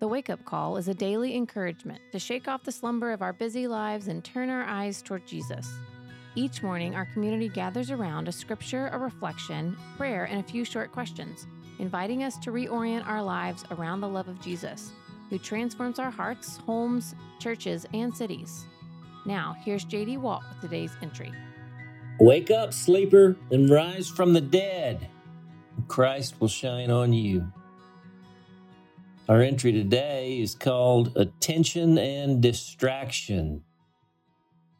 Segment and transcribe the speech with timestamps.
[0.00, 3.32] The Wake Up Call is a daily encouragement to shake off the slumber of our
[3.32, 5.68] busy lives and turn our eyes toward Jesus.
[6.36, 10.92] Each morning, our community gathers around a scripture, a reflection, prayer, and a few short
[10.92, 11.48] questions,
[11.80, 14.92] inviting us to reorient our lives around the love of Jesus,
[15.30, 18.66] who transforms our hearts, homes, churches, and cities.
[19.26, 21.32] Now, here's JD Walt with today's entry.
[22.20, 25.08] Wake up, sleeper, and rise from the dead.
[25.88, 27.52] Christ will shine on you.
[29.28, 33.62] Our entry today is called Attention and Distraction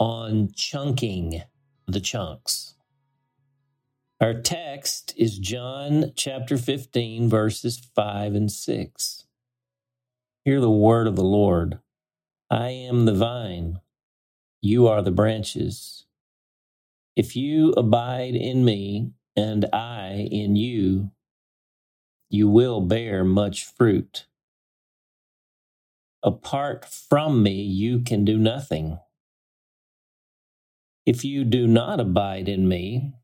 [0.01, 1.43] on Chunking
[1.87, 2.75] the Chunks.
[4.23, 9.27] Our text is John chapter 15, verses 5 and 6.
[10.47, 11.81] Hear the word of the Lord
[12.51, 13.81] I am the vine,
[14.63, 16.07] you are the branches.
[17.15, 21.11] If you abide in me and I in you,
[22.31, 24.25] you will bear much fruit.
[26.23, 28.99] Apart from me, you can do nothing.
[31.07, 33.15] If you do not abide in me,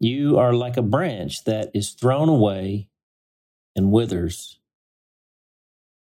[0.00, 2.88] you are like a branch that is thrown away
[3.76, 4.58] and withers.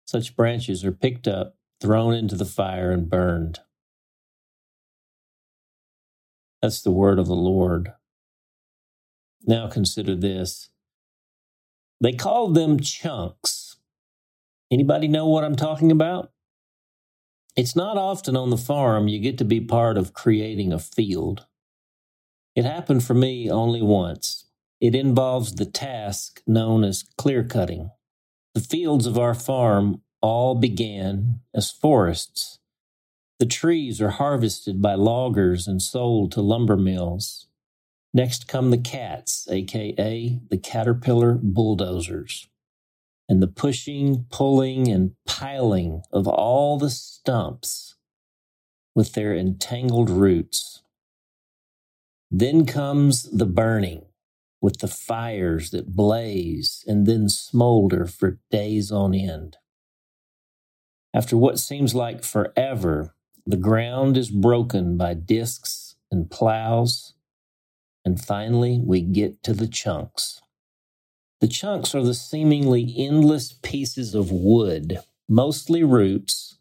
[0.05, 3.59] Such branches are picked up, thrown into the fire, and burned.
[6.61, 7.91] That's the word of the Lord.
[9.45, 10.69] Now consider this.
[11.99, 13.64] They called them chunks
[14.71, 16.31] Anybody know what I'm talking about?
[17.55, 21.45] It's not often on the farm you get to be part of creating a field.
[22.55, 24.45] It happened for me only once.
[24.81, 27.91] It involves the task known as clear cutting.
[28.55, 32.57] The fields of our farm all began as forests.
[33.39, 37.47] The trees are harvested by loggers and sold to lumber mills.
[38.13, 42.47] Next come the cats, aka the caterpillar bulldozers
[43.27, 47.95] and the pushing, pulling, and piling of all the stumps
[48.93, 50.83] with their entangled roots.
[52.31, 54.05] Then comes the burning
[54.61, 59.57] with the fires that blaze and then smolder for days on end.
[61.13, 67.13] After what seems like forever, the ground is broken by discs and plows,
[68.03, 70.41] and finally we get to the chunks.
[71.41, 76.57] The chunks are the seemingly endless pieces of wood, mostly roots,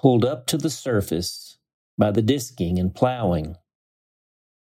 [0.00, 1.58] pulled up to the surface
[1.98, 3.56] by the disking and plowing.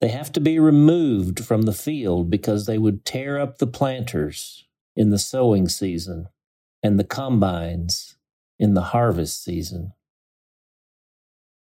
[0.00, 4.67] They have to be removed from the field because they would tear up the planters
[4.95, 6.29] in the sowing season
[6.83, 8.17] and the combines
[8.59, 9.93] in the harvest season.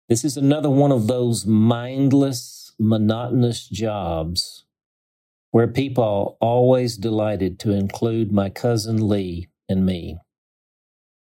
[0.09, 4.65] This is another one of those mindless, monotonous jobs
[5.51, 10.17] where people always delighted to include my cousin Lee and me.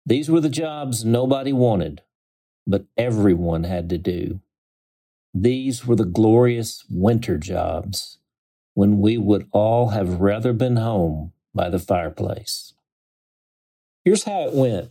[0.06, 2.02] These were the jobs nobody wanted,
[2.66, 4.40] but everyone had to do.
[5.34, 8.18] These were the glorious winter jobs
[8.74, 12.74] when we would all have rather been home by the fireplace.
[14.04, 14.90] Here's how it went.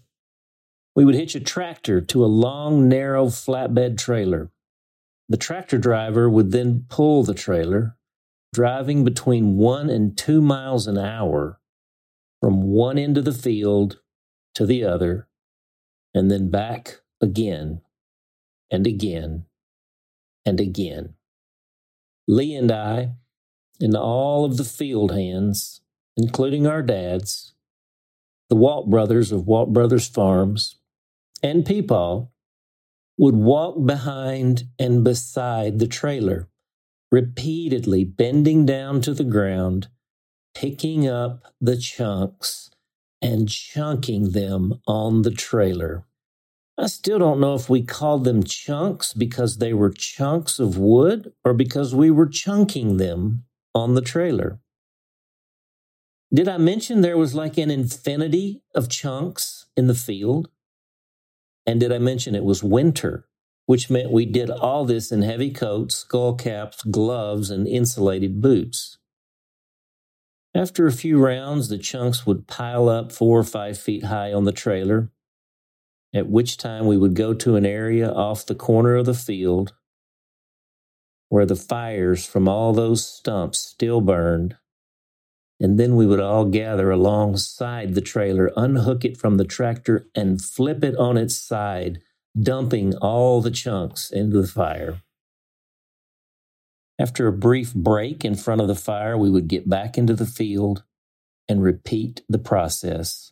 [0.96, 4.52] We would hitch a tractor to a long, narrow flatbed trailer.
[5.30, 7.96] The tractor driver would then pull the trailer
[8.54, 11.60] driving between one and two miles an hour
[12.42, 14.00] from one end of the field
[14.56, 15.28] to the other,
[16.14, 17.82] and then back again
[18.70, 19.46] and again
[20.46, 21.14] and again.
[22.28, 23.14] Lee and I,
[23.80, 25.82] and all of the field hands,
[26.18, 27.54] including our dads,
[28.50, 30.78] the Walt brothers of Walt Brothers Farms,
[31.42, 32.28] and Peepaw,
[33.18, 36.50] would walk behind and beside the trailer
[37.12, 39.88] repeatedly bending down to the ground,
[40.56, 42.72] picking up the chunks
[43.22, 46.06] and chunking them on the trailer.
[46.78, 51.34] I still don't know if we called them chunks because they were chunks of wood
[51.44, 53.44] or because we were chunking them
[53.76, 54.60] on the trailer.
[56.34, 60.50] Did I mention there was like an infinity of chunks in the field?
[61.66, 63.28] And did I mention it was winter?
[63.66, 68.98] Which meant we did all this in heavy coats, skull caps, gloves, and insulated boots.
[70.54, 74.44] After a few rounds, the chunks would pile up four or five feet high on
[74.44, 75.10] the trailer,
[76.14, 79.74] at which time we would go to an area off the corner of the field
[81.32, 84.58] where the fires from all those stumps still burned.
[85.62, 90.42] And then we would all gather alongside the trailer, unhook it from the tractor, and
[90.42, 92.00] flip it on its side
[92.40, 95.02] dumping all the chunks into the fire.
[97.00, 100.26] After a brief break in front of the fire, we would get back into the
[100.26, 100.84] field
[101.50, 103.32] and repeat the process.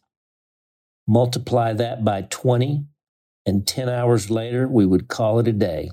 [1.08, 2.86] multiply that by 20,
[3.46, 5.90] and 10 hours later, we would call it a day.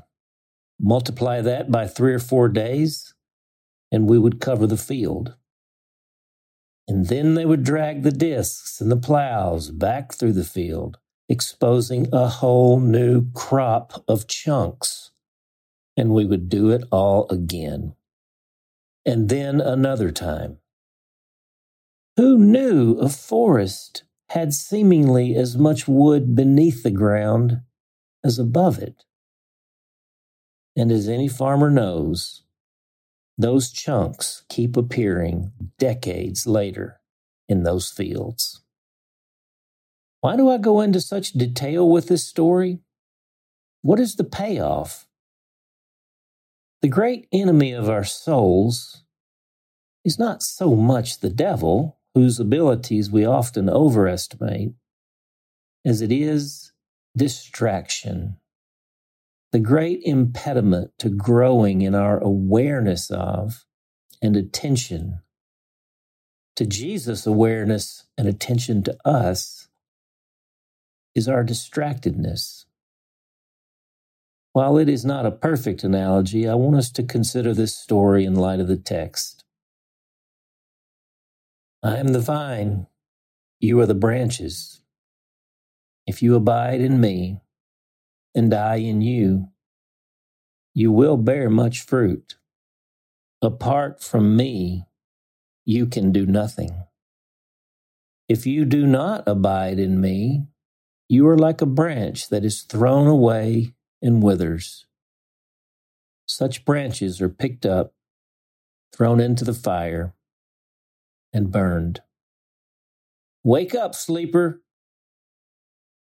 [0.79, 3.15] Multiply that by three or four days,
[3.91, 5.35] and we would cover the field.
[6.87, 12.09] And then they would drag the discs and the plows back through the field, exposing
[12.13, 15.11] a whole new crop of chunks.
[15.97, 17.95] And we would do it all again.
[19.05, 20.59] And then another time.
[22.17, 27.61] Who knew a forest had seemingly as much wood beneath the ground
[28.25, 29.05] as above it?
[30.77, 32.43] And as any farmer knows,
[33.39, 37.01] those chunks keep appearing decades later
[37.49, 38.63] in those fields.
[40.27, 42.81] Why do I go into such detail with this story?
[43.83, 45.07] What is the payoff?
[46.83, 49.05] The great enemy of our souls
[50.05, 54.73] is not so much the devil, whose abilities we often overestimate,
[55.85, 56.73] as it is
[57.17, 58.39] distraction
[59.53, 63.65] the great impediment to growing in our awareness of
[64.21, 65.21] and attention
[66.57, 69.66] to Jesus' awareness and attention to us
[71.17, 72.67] is our distractedness.
[74.53, 78.35] While it is not a perfect analogy, I want us to consider this story in
[78.35, 79.43] light of the text.
[81.83, 82.87] I am the vine,
[83.61, 84.83] you are the branches.
[86.07, 87.41] If you abide in me,
[88.35, 89.49] and I in you,
[90.75, 92.37] you will bear much fruit.
[93.41, 94.85] Apart from me,
[95.65, 96.85] you can do nothing.
[98.29, 100.49] If you do not abide in me,
[101.09, 104.87] you are like a branch that is thrown away and withers.
[106.27, 107.95] Such branches are picked up,
[108.93, 110.15] thrown into the fire,
[111.33, 112.01] and burned.
[113.45, 114.63] Wake up, sleeper.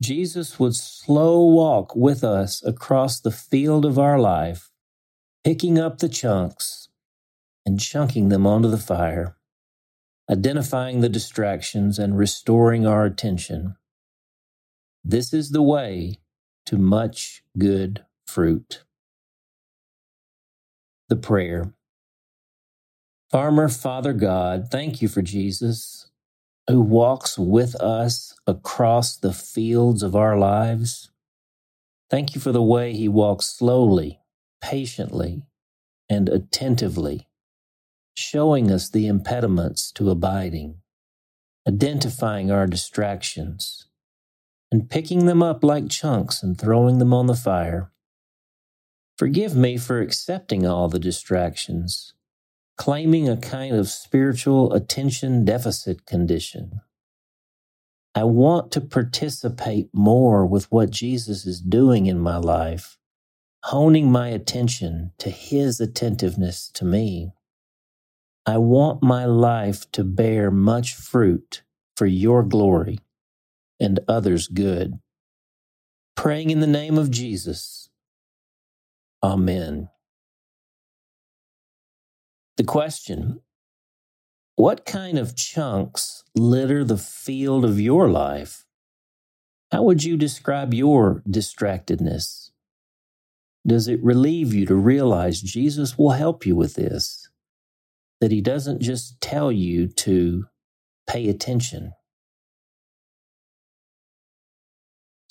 [0.02, 4.70] Jesus would slow walk with us across the field of our life,
[5.44, 6.88] picking up the chunks
[7.66, 9.36] and chunking them onto the fire,
[10.30, 13.76] identifying the distractions and restoring our attention.
[15.08, 16.18] This is the way
[16.64, 18.82] to much good fruit.
[21.08, 21.74] The prayer.
[23.30, 26.10] Farmer, Father God, thank you for Jesus
[26.68, 31.12] who walks with us across the fields of our lives.
[32.10, 34.18] Thank you for the way he walks slowly,
[34.60, 35.44] patiently,
[36.10, 37.28] and attentively,
[38.16, 40.78] showing us the impediments to abiding,
[41.68, 43.85] identifying our distractions,
[44.70, 47.92] and picking them up like chunks and throwing them on the fire.
[49.16, 52.14] Forgive me for accepting all the distractions
[52.76, 56.80] claiming a kind of spiritual attention deficit condition.
[58.14, 62.98] I want to participate more with what Jesus is doing in my life,
[63.64, 67.32] honing my attention to his attentiveness to me.
[68.46, 71.62] I want my life to bear much fruit
[71.96, 73.00] for your glory
[73.80, 74.98] and others' good.
[76.16, 77.88] Praying in the name of Jesus.
[79.22, 79.88] Amen.
[82.56, 83.40] The question
[84.54, 88.64] What kind of chunks litter the field of your life?
[89.72, 92.50] How would you describe your distractedness?
[93.66, 97.28] Does it relieve you to realize Jesus will help you with this?
[98.20, 100.46] That he doesn't just tell you to
[101.06, 101.92] pay attention.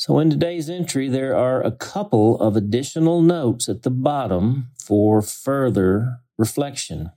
[0.05, 5.23] So, in today's entry, there are a couple of additional notes at the bottom for
[5.23, 7.09] further reflection.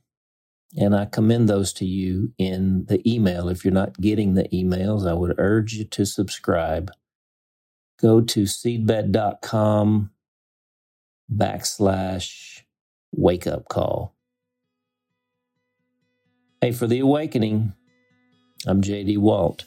[0.74, 3.50] And I commend those to you in the email.
[3.50, 6.90] If you're not getting the emails, I would urge you to subscribe.
[8.00, 10.10] Go to seedbed.com
[11.30, 12.62] backslash
[13.12, 14.16] wake up call.
[16.62, 17.74] Hey, for the awakening,
[18.66, 19.66] I'm JD Walt.